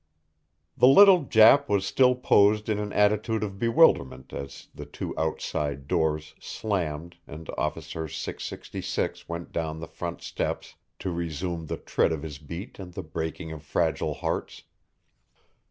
[0.77, 5.87] The little Jap was still posed in an attitude of bewilderment as the two outside
[5.87, 12.23] doors slammed and Officer 666 went down the front steps to resume the tread of
[12.23, 14.63] his beat and the breaking of fragile hearts.